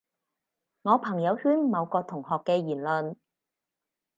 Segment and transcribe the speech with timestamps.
[0.81, 3.17] 我朋友圈某個同學嘅言論